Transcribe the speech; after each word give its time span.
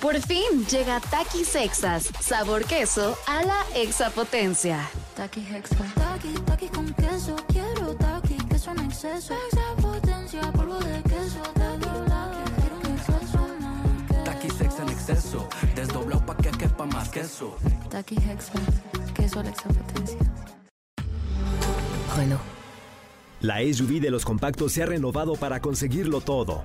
Por 0.00 0.18
fin 0.22 0.64
llega 0.70 0.98
Takis 0.98 1.48
Sexas, 1.48 2.08
sabor 2.20 2.64
queso 2.64 3.18
a 3.26 3.42
la 3.42 3.62
exapotencia. 3.74 4.88
Taki 5.14 5.40
Hexa. 5.40 5.76
Taki, 5.94 6.32
taki 6.46 6.68
con 6.68 6.86
queso. 6.94 7.36
Quiero 7.48 7.94
taki, 7.96 8.36
queso 8.48 8.70
en 8.70 8.80
exceso. 8.86 9.34
Exapotencia, 9.52 10.40
polvo 10.52 10.78
de 10.78 11.02
queso. 11.02 11.42
Taki, 11.52 11.90
taki, 12.08 12.50
quiero 12.60 12.76
un 12.78 12.86
exceso 12.96 13.48
más. 13.60 14.24
Taki 14.24 14.48
sex 14.48 14.78
en 14.80 14.88
exceso, 14.88 15.48
desdoblado 15.74 16.24
pa' 16.24 16.36
que 16.38 16.50
quepa 16.50 16.86
más 16.86 17.10
queso. 17.10 17.56
Taki 17.90 18.16
Hexa. 18.16 18.54
Queso 19.14 19.40
a 19.40 19.42
la 19.42 19.50
exapotencia. 19.50 20.18
Renault. 22.16 22.40
La 23.42 23.60
SUV 23.60 24.00
de 24.00 24.10
los 24.10 24.24
compactos 24.24 24.72
se 24.72 24.82
ha 24.82 24.86
renovado 24.86 25.34
para 25.34 25.60
conseguirlo 25.60 26.20
todo. 26.20 26.64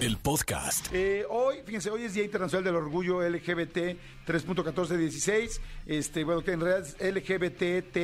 el 0.00 0.16
podcast. 0.16 0.88
Eh, 0.92 1.24
hoy, 1.28 1.56
fíjense, 1.64 1.90
hoy 1.90 2.04
es 2.04 2.14
Día 2.14 2.24
Internacional 2.24 2.64
del 2.64 2.76
Orgullo 2.76 3.20
LGBT 3.22 3.98
3.1416. 4.26 5.60
Este, 5.86 6.24
bueno, 6.24 6.42
que 6.42 6.52
en 6.52 6.60
realidad 6.60 6.88
es 6.98 7.14
LGBTTTIQ 7.14 7.98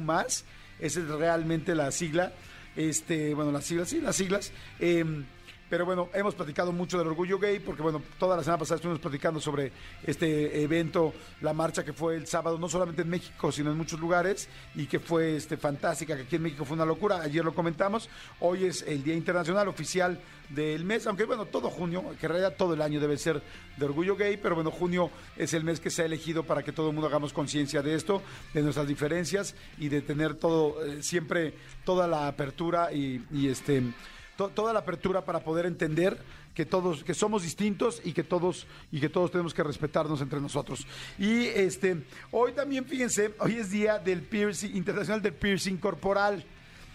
más. 0.00 0.44
Esa 0.80 1.00
es 1.00 1.08
realmente 1.08 1.76
la 1.76 1.92
sigla. 1.92 2.32
Este, 2.74 3.34
bueno, 3.34 3.52
las 3.52 3.64
siglas, 3.64 3.88
sí, 3.88 4.00
las 4.00 4.16
siglas. 4.16 4.50
Em, 4.80 5.24
pero 5.72 5.86
bueno, 5.86 6.10
hemos 6.12 6.34
platicado 6.34 6.70
mucho 6.70 6.98
del 6.98 7.06
orgullo 7.06 7.38
gay 7.38 7.58
porque 7.58 7.80
bueno, 7.80 8.02
toda 8.18 8.36
la 8.36 8.42
semana 8.42 8.58
pasada 8.58 8.76
estuvimos 8.76 9.00
platicando 9.00 9.40
sobre 9.40 9.72
este 10.06 10.62
evento, 10.62 11.14
la 11.40 11.54
marcha 11.54 11.82
que 11.82 11.94
fue 11.94 12.14
el 12.14 12.26
sábado, 12.26 12.58
no 12.58 12.68
solamente 12.68 13.00
en 13.00 13.08
México, 13.08 13.50
sino 13.50 13.70
en 13.70 13.78
muchos 13.78 13.98
lugares 13.98 14.50
y 14.74 14.84
que 14.84 15.00
fue 15.00 15.34
este 15.36 15.56
fantástica, 15.56 16.14
que 16.14 16.24
aquí 16.24 16.36
en 16.36 16.42
México 16.42 16.66
fue 16.66 16.74
una 16.74 16.84
locura. 16.84 17.22
Ayer 17.22 17.42
lo 17.42 17.54
comentamos. 17.54 18.10
Hoy 18.40 18.66
es 18.66 18.82
el 18.82 19.02
Día 19.02 19.14
Internacional 19.14 19.66
oficial 19.66 20.20
del 20.50 20.84
mes, 20.84 21.06
aunque 21.06 21.24
bueno, 21.24 21.46
todo 21.46 21.70
junio, 21.70 22.04
que 22.20 22.26
en 22.26 22.32
realidad 22.32 22.54
todo 22.58 22.74
el 22.74 22.82
año 22.82 23.00
debe 23.00 23.16
ser 23.16 23.42
de 23.78 23.84
orgullo 23.86 24.14
gay, 24.14 24.36
pero 24.36 24.54
bueno, 24.54 24.70
junio 24.70 25.10
es 25.38 25.54
el 25.54 25.64
mes 25.64 25.80
que 25.80 25.88
se 25.88 26.02
ha 26.02 26.04
elegido 26.04 26.44
para 26.44 26.62
que 26.62 26.72
todo 26.72 26.88
el 26.88 26.92
mundo 26.92 27.08
hagamos 27.08 27.32
conciencia 27.32 27.80
de 27.80 27.94
esto, 27.94 28.20
de 28.52 28.60
nuestras 28.60 28.86
diferencias 28.86 29.54
y 29.78 29.88
de 29.88 30.02
tener 30.02 30.34
todo, 30.34 30.84
eh, 30.84 31.02
siempre 31.02 31.54
toda 31.86 32.06
la 32.06 32.28
apertura 32.28 32.92
y, 32.92 33.24
y 33.30 33.48
este 33.48 33.82
to- 34.46 34.48
toda 34.50 34.72
la 34.72 34.80
apertura 34.80 35.24
para 35.24 35.40
poder 35.40 35.66
entender 35.66 36.18
que 36.54 36.66
todos 36.66 37.02
que 37.04 37.14
somos 37.14 37.42
distintos 37.42 38.00
y 38.04 38.12
que 38.12 38.22
todos 38.22 38.66
y 38.90 39.00
que 39.00 39.08
todos 39.08 39.30
tenemos 39.30 39.54
que 39.54 39.62
respetarnos 39.62 40.20
entre 40.20 40.40
nosotros. 40.40 40.86
Y 41.18 41.46
este 41.46 42.04
hoy 42.30 42.52
también 42.52 42.84
fíjense, 42.84 43.34
hoy 43.38 43.56
es 43.56 43.70
día 43.70 43.98
del 43.98 44.22
piercing 44.22 44.76
internacional 44.76 45.22
del 45.22 45.34
piercing 45.34 45.76
corporal. 45.78 46.44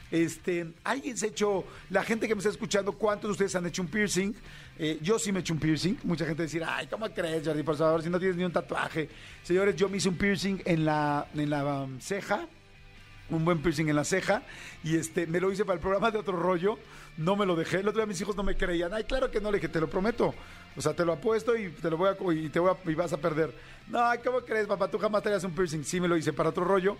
Este, 0.09 0.71
¿alguien 0.85 1.17
se 1.17 1.25
ha 1.25 1.29
hecho, 1.29 1.65
la 1.89 2.01
gente 2.01 2.29
que 2.29 2.35
me 2.35 2.39
está 2.39 2.49
escuchando, 2.49 2.93
cuántos 2.93 3.27
de 3.27 3.31
ustedes 3.33 3.55
han 3.55 3.65
hecho 3.65 3.81
un 3.81 3.89
piercing? 3.89 4.33
Eh, 4.79 4.99
yo 5.01 5.19
sí 5.19 5.33
me 5.33 5.39
he 5.39 5.41
hecho 5.41 5.53
un 5.53 5.59
piercing. 5.59 5.97
Mucha 6.03 6.25
gente 6.25 6.43
decir, 6.43 6.63
ay, 6.65 6.87
¿cómo 6.87 7.09
crees, 7.09 7.45
Jordi? 7.45 7.61
Por 7.63 7.75
favor, 7.75 8.01
si 8.01 8.09
no 8.09 8.17
tienes 8.17 8.37
ni 8.37 8.45
un 8.45 8.53
tatuaje. 8.53 9.09
Señores, 9.43 9.75
yo 9.75 9.89
me 9.89 9.97
hice 9.97 10.07
un 10.07 10.15
piercing 10.15 10.61
en 10.63 10.85
la, 10.85 11.27
en 11.33 11.49
la 11.49 11.83
um, 11.83 11.99
ceja 11.99 12.47
un 13.29 13.45
buen 13.45 13.61
piercing 13.61 13.89
en 13.89 13.95
la 13.95 14.03
ceja 14.03 14.43
y 14.83 14.95
este 14.95 15.27
me 15.27 15.39
lo 15.39 15.51
hice 15.51 15.65
para 15.65 15.75
el 15.75 15.81
programa 15.81 16.11
de 16.11 16.19
otro 16.19 16.37
rollo, 16.37 16.77
no 17.17 17.35
me 17.35 17.45
lo 17.45 17.55
dejé. 17.55 17.77
El 17.77 17.87
otro 17.87 18.01
día 18.01 18.05
mis 18.05 18.21
hijos 18.21 18.35
no 18.35 18.43
me 18.43 18.55
creían. 18.55 18.93
Ay, 18.93 19.03
claro 19.03 19.29
que 19.31 19.41
no, 19.41 19.51
le 19.51 19.57
dije, 19.57 19.69
te 19.69 19.79
lo 19.79 19.89
prometo. 19.89 20.33
O 20.75 20.81
sea, 20.81 20.93
te 20.93 21.03
lo 21.03 21.13
apuesto 21.13 21.55
y 21.55 21.69
te 21.71 21.89
lo 21.89 21.97
voy 21.97 22.09
a 22.09 22.33
y 22.33 22.49
te 22.49 22.59
voy 22.59 22.71
a, 22.71 22.89
y 22.89 22.95
vas 22.95 23.13
a 23.13 23.17
perder. 23.17 23.53
No, 23.87 23.99
¿cómo 24.23 24.41
crees, 24.41 24.67
papá? 24.67 24.89
Tú 24.89 24.99
jamás 24.99 25.23
te 25.23 25.29
harías 25.29 25.43
un 25.43 25.53
piercing. 25.53 25.83
Sí 25.83 25.99
me 25.99 26.07
lo 26.07 26.15
hice 26.15 26.33
para 26.33 26.49
otro 26.49 26.63
rollo. 26.63 26.97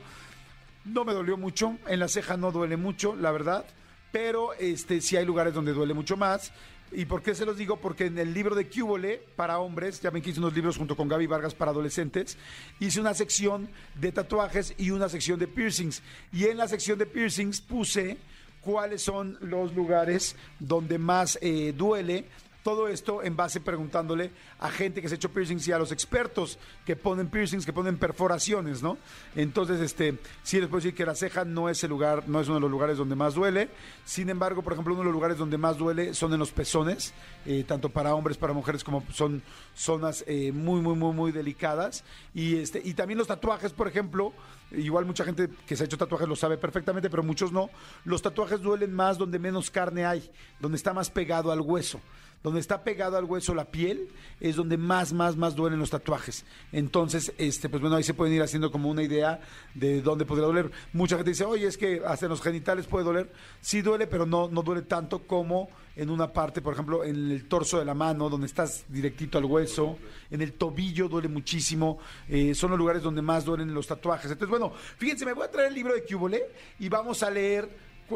No 0.86 1.04
me 1.04 1.14
dolió 1.14 1.38
mucho, 1.38 1.78
en 1.88 2.00
la 2.00 2.08
ceja 2.08 2.38
no 2.38 2.52
duele 2.52 2.78
mucho, 2.78 3.14
la 3.14 3.32
verdad, 3.32 3.66
pero 4.12 4.54
este 4.54 5.02
sí 5.02 5.18
hay 5.18 5.26
lugares 5.26 5.54
donde 5.54 5.74
duele 5.74 5.94
mucho 5.94 6.16
más. 6.16 6.54
¿Y 6.92 7.06
por 7.06 7.22
qué 7.22 7.36
se 7.36 7.46
los 7.46 7.58
digo? 7.58 7.78
Porque 7.78 8.06
en 8.06 8.18
el 8.18 8.34
libro 8.34 8.56
de 8.56 8.70
Cúbole 8.70 9.22
para 9.36 9.60
hombres, 9.60 10.02
ya 10.02 10.10
ven 10.10 10.22
que 10.22 10.30
hice 10.30 10.40
unos 10.40 10.54
libros 10.54 10.78
junto 10.78 10.96
con 10.96 11.08
Gaby 11.08 11.28
Vargas 11.28 11.54
para 11.54 11.72
adolescentes, 11.72 12.38
hice 12.80 13.02
una 13.02 13.14
sección 13.14 13.70
de 13.96 14.12
tatuajes 14.12 14.74
y 14.78 14.92
una 14.92 15.10
sección 15.10 15.38
de 15.38 15.48
piercings. 15.48 16.02
Y 16.32 16.46
en 16.46 16.58
la 16.58 16.68
sección 16.68 16.98
de 16.98 17.06
piercings 17.06 17.60
puse 17.60 18.18
cuáles 18.62 19.02
son 19.02 19.38
los 19.42 19.76
lugares 19.76 20.36
donde 20.60 20.98
más 20.98 21.38
eh, 21.42 21.74
duele. 21.76 22.26
Todo 22.68 22.90
esto 22.90 23.24
en 23.24 23.38
base 23.38 23.62
preguntándole 23.62 24.30
a 24.60 24.70
gente 24.70 25.02
que 25.02 25.08
se 25.08 25.14
ha 25.14 25.16
hecho 25.16 25.32
piercings 25.32 25.66
y 25.70 25.72
a 25.72 25.80
los 25.80 25.94
expertos 25.94 26.60
que 26.86 26.98
ponen 26.98 27.30
piercings, 27.30 27.66
que 27.66 27.72
ponen 27.72 27.98
perforaciones, 27.98 28.84
¿no? 28.84 28.98
Entonces, 29.38 29.80
este, 29.80 30.18
sí 30.44 30.60
les 30.60 30.68
puedo 30.68 30.80
decir 30.82 30.94
que 30.94 31.06
la 31.06 31.16
ceja 31.16 31.46
no 31.46 31.70
es 31.70 31.82
el 31.86 31.90
lugar, 31.90 32.28
no 32.28 32.42
es 32.42 32.48
uno 32.48 32.56
de 32.56 32.62
los 32.64 32.70
lugares 32.70 32.98
donde 32.98 33.16
más 33.16 33.36
duele. 33.36 33.70
Sin 34.04 34.30
embargo, 34.30 34.64
por 34.64 34.74
ejemplo, 34.74 34.94
uno 34.94 35.04
de 35.04 35.06
los 35.06 35.14
lugares 35.14 35.38
donde 35.38 35.58
más 35.58 35.78
duele 35.78 36.14
son 36.14 36.34
en 36.34 36.40
los 36.40 36.52
pezones, 36.52 37.14
eh, 37.46 37.64
tanto 37.66 37.88
para 37.88 38.14
hombres, 38.14 38.36
para 38.36 38.52
mujeres, 38.52 38.84
como 38.84 39.02
son 39.14 39.42
zonas 39.74 40.26
eh, 40.28 40.52
muy, 40.52 40.82
muy, 40.82 40.96
muy, 40.96 41.14
muy 41.14 41.32
delicadas. 41.32 42.04
Y 42.34 42.58
este, 42.58 42.82
y 42.84 42.96
también 42.96 43.18
los 43.18 43.28
tatuajes, 43.28 43.72
por 43.72 43.88
ejemplo, 43.88 44.34
igual 44.72 45.06
mucha 45.06 45.24
gente 45.24 45.48
que 45.66 45.78
se 45.78 45.84
ha 45.84 45.86
hecho 45.86 45.98
tatuajes 45.98 46.28
lo 46.28 46.36
sabe 46.36 46.58
perfectamente, 46.58 47.10
pero 47.10 47.24
muchos 47.24 47.54
no. 47.54 47.70
Los 48.04 48.22
tatuajes 48.22 48.60
duelen 48.60 48.94
más 48.94 49.18
donde 49.18 49.40
menos 49.40 49.72
carne 49.72 50.06
hay, 50.06 50.30
donde 50.60 50.76
está 50.76 50.94
más 50.94 51.10
pegado 51.10 51.50
al 51.50 51.62
hueso 51.62 52.02
donde 52.44 52.57
está 52.60 52.84
pegado 52.84 53.18
al 53.18 53.26
hueso 53.26 53.54
la 53.54 53.66
piel, 53.66 54.10
es 54.40 54.56
donde 54.56 54.78
más, 54.78 55.14
más, 55.14 55.36
más 55.36 55.56
duelen 55.56 55.80
los 55.80 55.90
tatuajes. 55.90 56.46
Entonces, 56.72 57.34
este, 57.38 57.70
pues 57.70 57.82
bueno, 57.82 57.96
ahí 57.96 58.04
se 58.04 58.14
pueden 58.14 58.34
ir 58.34 58.42
haciendo 58.42 58.72
como 58.72 58.90
una 58.90 59.04
idea 59.04 59.40
de 59.74 60.02
dónde 60.02 60.26
podría 60.26 60.48
doler. 60.48 60.72
Mucha 60.94 61.16
gente 61.16 61.32
dice, 61.32 61.46
oye, 61.46 61.68
es 61.68 61.78
que 61.78 62.02
hasta 62.06 62.26
en 62.26 62.30
los 62.30 62.42
genitales 62.42 62.88
puede 62.88 63.06
doler. 63.06 63.32
Sí 63.62 63.82
duele, 63.82 64.08
pero 64.08 64.26
no, 64.26 64.48
no 64.50 64.62
duele 64.62 64.84
tanto 64.84 65.26
como 65.28 65.70
en 65.96 66.12
una 66.12 66.32
parte, 66.32 66.62
por 66.62 66.74
ejemplo, 66.74 67.04
en 67.04 67.32
el 67.32 67.46
torso 67.48 67.80
de 67.80 67.86
la 67.86 67.96
mano, 67.96 68.30
donde 68.30 68.46
estás 68.46 68.86
directito 68.88 69.40
al 69.40 69.46
hueso, 69.46 69.98
en 70.30 70.42
el 70.42 70.54
tobillo 70.54 71.10
duele 71.10 71.28
muchísimo, 71.28 71.98
eh, 72.30 72.54
son 72.54 72.70
los 72.70 72.80
lugares 72.80 73.02
donde 73.02 73.24
más 73.24 73.46
duelen 73.46 73.74
los 73.74 73.88
tatuajes. 73.88 74.30
Entonces, 74.30 74.50
bueno, 74.50 74.72
fíjense, 74.98 75.26
me 75.26 75.34
voy 75.34 75.46
a 75.46 75.52
traer 75.52 75.70
el 75.70 75.74
libro 75.74 75.96
de 75.96 76.04
Cúbole 76.04 76.44
y 76.80 76.88
vamos 76.88 77.24
a 77.24 77.32
leer 77.32 77.68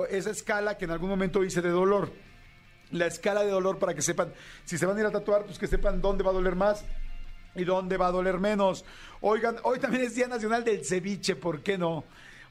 esa 0.09 0.29
escala 0.29 0.78
que 0.78 0.85
en 0.85 0.91
algún 0.91 1.09
momento 1.09 1.44
hice 1.44 1.62
de 1.62 1.69
dolor 1.69 2.12
la 2.91 3.07
escala 3.07 3.44
de 3.44 3.52
dolor 3.52 3.79
para 3.79 3.94
que 3.94 4.02
sepan, 4.02 4.34
si 4.66 4.78
se 4.78 4.85
van 4.85 4.97
a 4.97 5.00
ir 5.00 5.06
a 5.06 5.12
tatuar, 5.12 5.46
pues 5.46 5.57
que 5.57 5.68
sepan 5.68 6.02
dónde 6.02 6.24
va 6.24 6.31
a 6.31 6.34
doler 6.34 6.56
más 6.56 6.85
y 7.56 7.63
dónde 7.63 7.97
va 7.97 8.07
a 8.07 8.12
doler 8.12 8.40
menos. 8.40 8.85
Oigan, 9.22 9.57
hoy 9.63 9.79
también 9.79 10.03
es 10.03 10.16
Día 10.16 10.28
Nacional 10.28 10.63
del 10.63 10.85
Ceviche, 10.85 11.35
¿por 11.35 11.62
qué 11.62 11.78
no? 11.78 12.03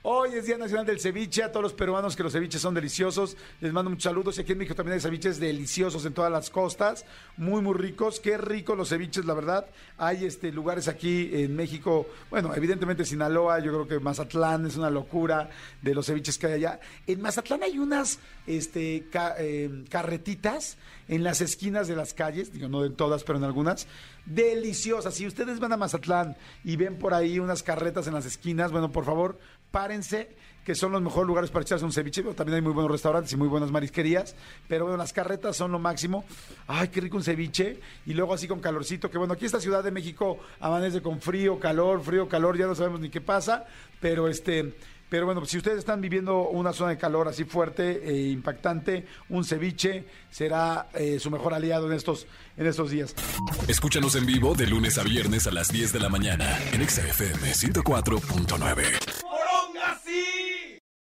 Hoy 0.03 0.31
es 0.33 0.47
Día 0.47 0.57
Nacional 0.57 0.87
del 0.87 0.99
Ceviche, 0.99 1.43
a 1.43 1.53
todos 1.53 1.63
los 1.63 1.73
peruanos 1.75 2.17
que 2.17 2.23
los 2.23 2.33
ceviches 2.33 2.63
son 2.63 2.73
deliciosos, 2.73 3.37
les 3.61 3.71
mando 3.71 3.91
muchos 3.91 4.05
saludos 4.05 4.39
y 4.39 4.41
aquí 4.41 4.53
en 4.53 4.59
México 4.59 4.75
también 4.75 4.95
hay 4.95 5.01
ceviches 5.01 5.39
deliciosos 5.39 6.07
en 6.07 6.15
todas 6.15 6.33
las 6.33 6.49
costas, 6.49 7.05
muy 7.37 7.61
muy 7.61 7.75
ricos, 7.75 8.19
qué 8.19 8.39
ricos 8.39 8.79
los 8.79 8.89
ceviches, 8.89 9.27
la 9.27 9.35
verdad. 9.35 9.67
Hay 9.99 10.25
este 10.25 10.53
lugares 10.53 10.89
aquí 10.89 11.29
en 11.35 11.55
México, 11.55 12.07
bueno, 12.31 12.55
evidentemente 12.55 13.05
Sinaloa, 13.05 13.59
yo 13.59 13.73
creo 13.73 13.87
que 13.87 14.01
Mazatlán 14.01 14.65
es 14.65 14.77
una 14.77 14.89
locura 14.89 15.51
de 15.83 15.95
los 15.95 16.07
ceviches 16.07 16.39
que 16.39 16.47
hay 16.47 16.53
allá. 16.55 16.81
En 17.07 17.21
Mazatlán 17.21 17.63
hay 17.63 17.79
unas 17.79 18.21
este 18.47 19.05
ca- 19.13 19.35
eh, 19.39 19.85
carretitas 19.91 20.79
en 21.09 21.25
las 21.25 21.43
esquinas 21.43 21.89
de 21.89 21.97
las 21.97 22.15
calles, 22.15 22.55
digo 22.55 22.69
no 22.69 22.87
en 22.87 22.95
todas, 22.95 23.23
pero 23.23 23.37
en 23.37 23.45
algunas, 23.45 23.87
deliciosas. 24.31 25.15
Si 25.15 25.27
ustedes 25.27 25.61
van 25.61 25.73
a 25.73 25.77
Mazatlán 25.77 26.37
y 26.65 26.77
ven 26.77 26.97
por 26.99 27.15
ahí 27.15 27.39
unas 27.39 27.63
carretas 27.63 28.07
en 28.07 28.15
las 28.15 28.27
esquinas, 28.27 28.73
bueno, 28.73 28.91
por 28.91 29.05
favor, 29.05 29.39
párense, 29.71 30.37
que 30.65 30.75
son 30.75 30.93
los 30.93 31.03
mejores 31.03 31.27
lugares 31.27 31.51
para 31.51 31.63
echarse 31.63 31.85
un 31.85 31.93
ceviche. 31.93 32.23
Pero 32.23 32.35
También 32.35 32.57
hay 32.57 32.63
muy 32.63 32.73
buenos 32.73 32.93
restaurantes 32.93 33.33
y 33.33 33.37
muy 33.37 33.49
buenas 33.49 33.71
marisquerías, 33.71 34.37
pero 34.69 34.85
bueno, 34.85 34.97
las 34.97 35.13
carretas 35.13 35.57
son 35.57 35.73
lo 35.73 35.79
máximo. 35.79 36.25
Ay, 36.67 36.89
qué 36.89 37.01
rico 37.01 37.17
un 37.17 37.25
ceviche. 37.25 37.81
Y 38.07 38.15
luego 38.15 38.35
así 38.35 38.47
con 38.47 38.61
calorcito, 38.61 39.11
que 39.11 39.19
bueno, 39.19 39.35
aquí 39.35 39.47
esta 39.47 39.61
Ciudad 39.61 39.83
de 39.83 39.91
México 39.91 40.39
amanece 40.61 41.03
con 41.03 41.21
frío, 41.21 41.59
calor, 41.59 42.03
frío, 42.03 42.29
calor, 42.29 42.57
ya 42.57 42.67
no 42.67 42.75
sabemos 42.75 43.01
ni 43.01 43.11
qué 43.11 43.21
pasa, 43.21 43.67
pero 44.01 44.29
este... 44.29 44.75
Pero 45.11 45.27
bueno, 45.27 45.45
si 45.45 45.59
ustedes 45.59 45.79
están 45.79 46.01
viviendo 46.01 46.49
una 46.49 46.73
zona 46.73 46.91
de 46.91 46.97
calor 46.97 47.29
así 47.29 47.45
fuerte 47.45 48.01
e 48.09 48.31
impactante, 48.31 49.07
un 49.29 49.45
ceviche 49.45 50.05
será 50.31 50.89
eh, 50.95 51.19
su 51.19 51.31
mejor 51.33 51.53
aliado 51.53 51.89
en 51.89 51.95
estos, 51.95 52.29
en 52.57 52.67
estos 52.67 52.93
días. 52.93 53.15
Escúchanos 53.67 54.15
en 54.15 54.25
vivo 54.25 54.55
de 54.55 54.69
lunes 54.69 54.97
a 54.99 55.03
viernes 55.03 55.49
a 55.49 55.51
las 55.51 55.73
10 55.73 55.93
de 55.93 56.01
la 56.01 56.09
mañana 56.09 56.57
en 56.73 56.81
Exa 56.81 57.03
FM 57.03 57.53
104.9. 57.53 59.00